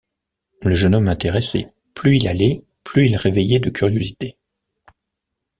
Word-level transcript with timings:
Le 0.63 0.73
jeune 0.73 0.95
homme 0.95 1.09
intéressait: 1.09 1.71
plus 1.93 2.17
il 2.17 2.27
allait, 2.27 2.63
plus 2.83 3.05
il 3.07 3.15
réveillait 3.17 3.59
de 3.59 3.69
curiosités. 3.69 4.35